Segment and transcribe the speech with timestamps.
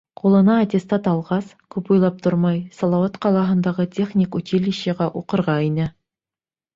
[0.19, 5.87] Ҡулына аттестат алғас, күп уйлап тормай, Салауат ҡалаһындағы техник училищеға уҡырға инә.